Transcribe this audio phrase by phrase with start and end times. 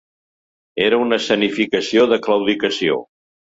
[0.85, 3.01] Era una escenificació de claudicació.